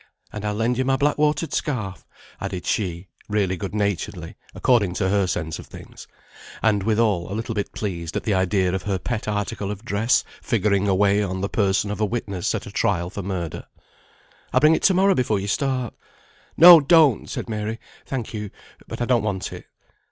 And 0.33 0.43
I'll 0.45 0.55
lend 0.55 0.79
you 0.79 0.83
my 0.83 0.95
black 0.95 1.19
watered 1.19 1.53
scarf," 1.53 2.07
added 2.39 2.65
she, 2.65 3.07
really 3.29 3.55
good 3.55 3.75
naturedly, 3.75 4.33
according 4.55 4.95
to 4.95 5.09
her 5.09 5.27
sense 5.27 5.59
of 5.59 5.67
things, 5.67 6.07
and 6.63 6.81
withal, 6.81 7.31
a 7.31 7.35
little 7.37 7.53
bit 7.53 7.71
pleased 7.71 8.15
at 8.15 8.23
the 8.23 8.33
idea 8.33 8.73
of 8.73 8.81
her 8.81 8.97
pet 8.97 9.27
article 9.27 9.69
of 9.69 9.85
dress 9.85 10.23
figuring 10.41 10.87
away 10.87 11.21
on 11.21 11.41
the 11.41 11.49
person 11.49 11.91
of 11.91 12.01
a 12.01 12.05
witness 12.05 12.55
at 12.55 12.65
a 12.65 12.71
trial 12.71 13.11
for 13.11 13.21
murder. 13.21 13.67
"I'll 14.51 14.59
bring 14.59 14.73
it 14.73 14.81
to 14.85 14.95
morrow 14.95 15.13
before 15.13 15.39
you 15.39 15.47
start." 15.47 15.93
"No, 16.57 16.79
don't!" 16.79 17.29
said 17.29 17.47
Mary; 17.47 17.79
"thank 18.03 18.33
you, 18.33 18.49
but 18.87 19.01
I 19.03 19.05
don't 19.05 19.21
want 19.21 19.53
it." 19.53 19.65